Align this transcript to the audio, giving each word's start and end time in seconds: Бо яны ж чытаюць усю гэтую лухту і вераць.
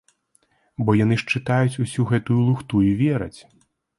Бо 0.85 0.95
яны 0.99 1.15
ж 1.23 1.27
чытаюць 1.35 1.81
усю 1.85 2.07
гэтую 2.11 2.39
лухту 2.47 2.75
і 2.89 2.91
вераць. 3.05 3.39